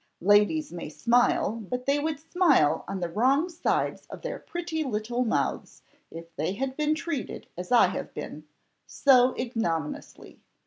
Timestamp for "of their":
4.07-4.39